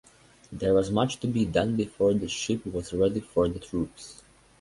There 0.51 0.73
was 0.73 0.89
much 0.89 1.19
to 1.19 1.27
be 1.27 1.45
done 1.45 1.75
before 1.75 2.15
the 2.15 2.27
ship 2.27 2.65
was 2.65 2.91
ready 2.91 3.19
for 3.19 3.47
the 3.47 3.59
troops. 3.59 4.23